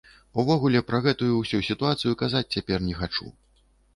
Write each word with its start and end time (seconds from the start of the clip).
Увогуле 0.43 0.79
пра 0.91 1.01
гэтую 1.07 1.29
ўсю 1.41 1.59
сітуацыю 1.69 2.13
казаць 2.21 2.43
цяпер 2.57 2.79
не 2.87 2.95
хачу. 3.03 3.29